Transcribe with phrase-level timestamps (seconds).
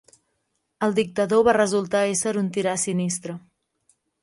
[0.87, 3.39] El dictador va resultar ésser un tirà sinistre.